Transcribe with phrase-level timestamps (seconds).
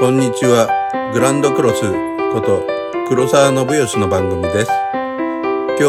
[0.00, 0.66] こんにちは。
[1.14, 1.80] グランドクロス
[2.32, 2.66] こと
[3.08, 4.70] 黒沢信義の番組です。
[5.78, 5.86] 今日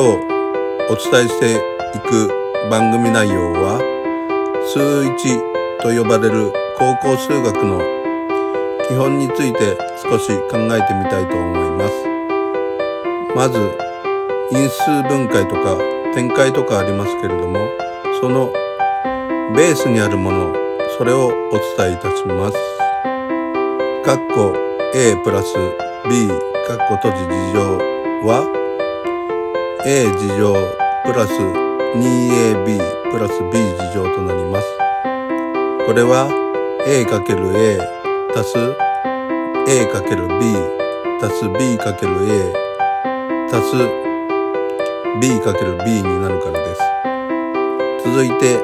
[0.87, 1.55] お伝えして
[1.97, 2.29] いく
[2.69, 3.81] 番組内容は
[4.71, 5.41] 数一
[5.81, 7.81] と呼ばれる高校数学の
[8.87, 11.93] 基本について少し考えてみたいと思います。
[13.35, 13.57] まず
[14.51, 15.77] 因数分解とか
[16.13, 17.57] 展開とかありますけれども
[18.21, 18.53] その
[19.55, 20.53] ベースにあるもの
[20.99, 21.31] それをお
[21.75, 22.74] 伝えいたします。
[24.05, 24.53] 括弧
[24.93, 25.55] a プラス
[26.07, 26.27] b
[26.67, 27.79] 括弧閉じ事乗
[28.21, 28.45] は
[29.83, 30.53] a 事乗
[31.03, 32.65] プラス 2ab
[33.09, 34.67] プラス b 事乗となります。
[35.87, 36.29] これは
[36.85, 37.79] a かける a
[38.37, 38.57] 足す
[39.67, 40.55] a かける b
[41.25, 42.53] 足す b かける a
[43.49, 43.75] 足す
[45.19, 46.81] b かける b になるからです。
[48.05, 48.59] 続いて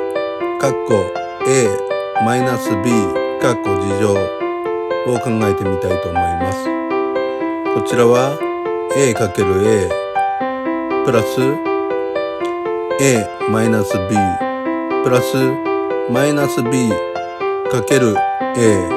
[0.61, 1.03] 括弧
[1.47, 2.91] a マイナス b
[3.41, 4.40] 括弧事乗
[5.07, 6.65] を考えてみたいと思います。
[7.73, 8.37] こちらは
[8.95, 9.89] a かける a
[11.05, 11.41] プラス
[12.99, 14.15] a マイナス b
[15.03, 15.35] プラス
[16.11, 16.91] マイナス b
[17.71, 18.15] かける
[18.55, 18.89] a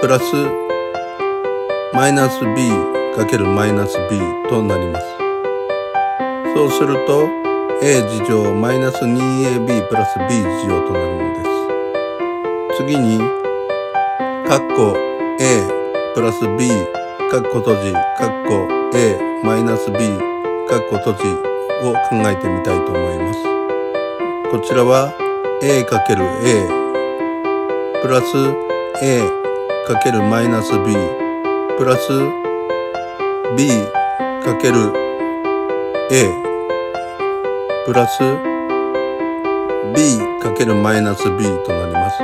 [0.00, 0.32] プラス
[1.92, 2.70] マイナス b
[3.16, 5.06] かけるマイナス b となります。
[6.54, 7.28] そうすると
[7.82, 12.76] a 事乗マイナス 2ab プラス b 事乗となるのです。
[12.78, 13.39] 次に
[14.50, 14.96] 括弧
[15.38, 15.62] a
[16.12, 16.68] プラス b
[17.30, 18.66] 括弧閉じ括弧
[18.98, 19.98] a マイナス b
[20.68, 21.20] 括弧閉じ
[21.86, 23.44] を考えてみたいと思います。
[24.50, 25.14] こちらは
[25.62, 26.66] a かける a
[28.02, 28.34] プラス
[29.00, 29.22] a
[29.86, 30.96] かけるマイナス b
[31.78, 32.08] プラス
[33.56, 33.68] b
[34.44, 34.92] かける
[36.10, 36.26] a
[37.86, 38.18] プラス
[39.94, 42.20] b かけるマイナス b となります。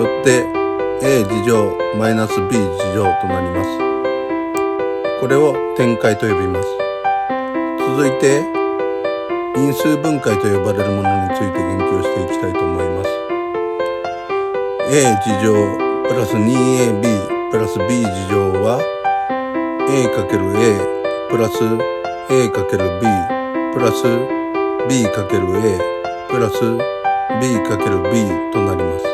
[0.00, 0.59] よって
[1.02, 3.70] a 事乗マイナス b 事乗となります。
[5.18, 6.68] これを展開と呼びます。
[7.78, 8.44] 続いて
[9.56, 13.10] 因数分解と呼ばれるものについて言及していきたいと思います。
[14.92, 15.54] a 事乗
[16.06, 18.78] プラス 2ab プラス b 事乗は
[19.88, 20.76] a かける a
[21.30, 21.64] プラス
[22.28, 23.06] a かける b
[23.72, 24.04] プラス
[24.86, 25.80] b かける a
[26.28, 26.60] プラス
[27.40, 29.06] b かける b となります。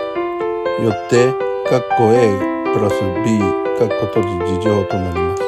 [0.82, 2.38] よって括弧 A
[2.74, 2.94] プラス
[3.24, 3.40] B
[3.76, 5.42] 括弧閉じ事乗となります。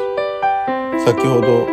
[1.04, 1.64] 先ほど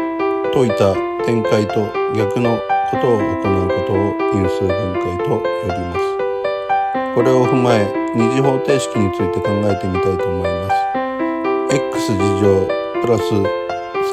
[0.53, 0.93] 解いた
[1.25, 2.59] 展開と逆の
[2.91, 3.95] ことを行うことを
[4.35, 7.15] 因数分解と呼びます。
[7.15, 11.75] これを踏まえ二次方程式について考えてみたいと思います。
[11.75, 12.67] X 事乗
[13.01, 13.21] プラス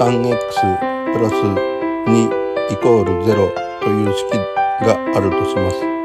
[0.00, 0.32] 3x
[1.12, 1.34] プラス
[2.08, 4.30] 2イコール0という式
[4.86, 6.01] があるとします。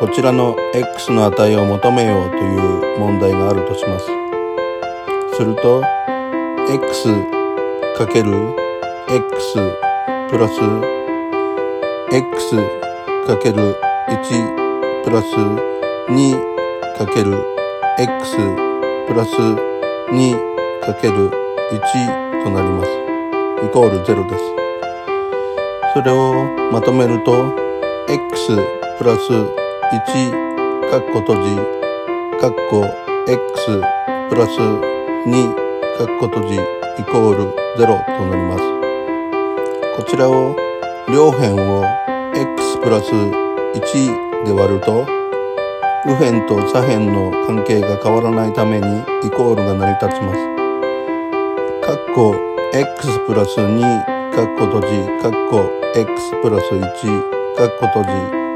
[0.00, 4.06] こちらの x の値を求めようという問題があるとします。
[5.36, 5.82] すると
[6.70, 7.08] x
[7.96, 8.54] かける
[9.08, 9.54] x
[10.30, 10.54] プラス
[12.12, 12.56] x
[13.26, 13.74] かける
[14.08, 17.44] 1プラス2かける
[17.98, 18.36] x
[19.08, 19.30] プラス
[20.12, 21.28] 2かける
[21.72, 22.90] 1となります。
[23.66, 24.44] イコール0です。
[25.92, 27.52] それをまとめると
[28.08, 28.56] x
[28.98, 31.56] プラス1カッコ閉じ
[32.38, 32.84] カッコ
[33.26, 33.80] x
[34.28, 35.54] プラス2
[35.96, 36.58] カッコ閉じイ
[37.04, 37.44] コール
[37.78, 37.86] 0
[38.18, 38.64] となります。
[39.96, 40.54] こちらを
[41.08, 41.84] 両辺を
[42.34, 45.06] x プラス1で割ると
[46.04, 50.38] 右辺と左辺の関係が変わらないためにイコールが成り立ちます。
[51.86, 52.34] カッコ
[52.74, 53.80] x プラス2
[54.34, 54.86] カッコ閉じ
[55.22, 55.64] カッコ
[55.98, 58.10] x プラス1カッコ閉じ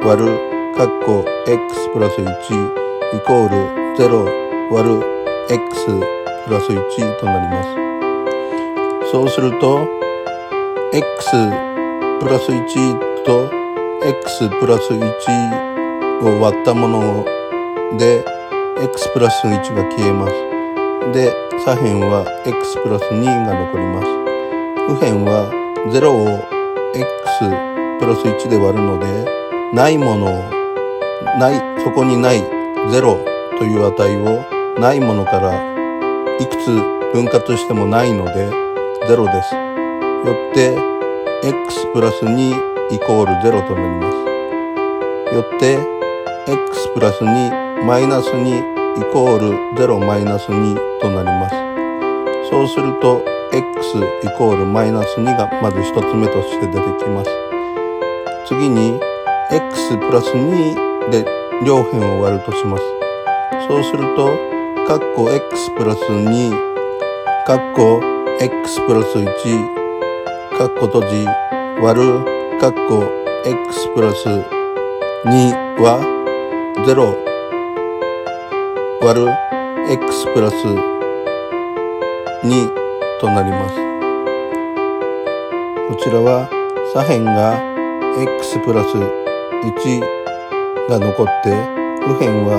[0.06, 3.56] 割る括弧 x プラス1イコール
[3.96, 5.00] 0割る
[5.50, 5.86] x
[6.46, 9.10] プラス1となります。
[9.12, 9.86] そうすると
[10.92, 11.30] x
[12.20, 13.50] プラス1と
[14.04, 17.24] x プラス1を割ったもの
[17.98, 18.24] で
[18.82, 20.32] x プラス1が消えます。
[21.12, 24.08] で、左辺は x プラス2が残ります。
[24.88, 25.50] 右辺は
[25.86, 26.40] 0を
[26.94, 27.06] x
[28.00, 29.30] プラス1で割るので、
[29.72, 30.61] ないものを
[31.38, 33.24] ないそこにない0
[33.58, 34.44] という値を
[34.78, 35.72] ないものから
[36.38, 36.66] いくつ
[37.12, 38.50] 分割してもないので
[39.06, 39.54] 0です。
[39.54, 40.76] よって
[41.44, 44.12] x プラス2イコール0となりま
[45.30, 45.34] す。
[45.34, 45.78] よって
[46.46, 52.50] x プラス2マイナス2イコール0マイナス2となります。
[52.50, 53.22] そうすると
[53.52, 57.30] x イコールマイナス2がまず1つ目として出てきます。
[58.46, 59.00] 次に
[59.50, 61.24] x プラス2で
[61.64, 63.02] 両辺を割るとします。
[63.68, 64.52] そうすると
[64.86, 66.50] カッコ x プラス2
[67.46, 68.00] カッコ
[68.40, 69.28] x プラス1
[70.58, 71.26] カッコ閉じ
[71.80, 72.24] 割る
[72.60, 73.04] カッコ
[73.48, 76.00] x プラス2は
[76.84, 77.16] 0
[79.04, 79.28] 割る
[79.92, 80.54] x プラス
[82.44, 82.70] 2
[83.20, 83.74] となります
[85.88, 86.48] こちらは
[86.92, 87.62] 左辺が
[88.20, 90.21] x プラス1
[90.88, 91.50] が残って
[92.02, 92.58] 右辺は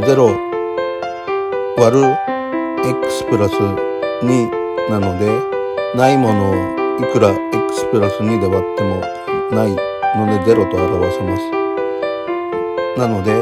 [0.00, 0.48] 0
[1.76, 2.02] 割る
[3.02, 5.28] x プラス2なので
[5.94, 6.54] ないものを
[7.00, 9.00] いくら x プラス2で割っても
[9.50, 9.76] ない
[10.16, 11.50] ので0と表せます。
[12.98, 13.32] なので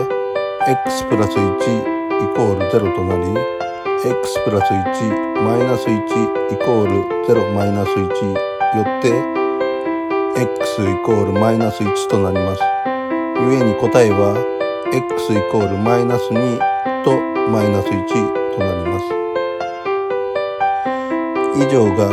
[0.69, 3.23] x プラス1イコール0となり
[4.05, 6.93] x プラス1マイナス1イコール
[7.27, 9.09] 0マイナス1よって
[10.41, 12.63] x イコールマイナス1となります。
[13.39, 14.37] 故に答えは
[14.93, 16.59] x イコールマイナス2
[17.05, 18.07] とマイナス1
[18.55, 19.07] となります
[21.57, 22.09] 以上が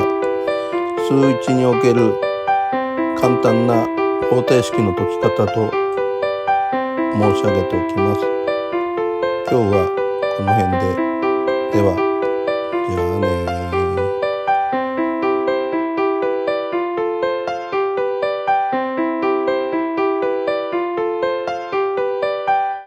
[1.08, 2.20] 数1における
[3.20, 3.86] 簡単な
[4.30, 5.72] 方程式の解き方と
[7.14, 8.22] 申し上げておきます。
[9.50, 9.88] 今日は
[10.38, 10.72] この辺
[11.72, 11.78] で。
[11.78, 12.13] では。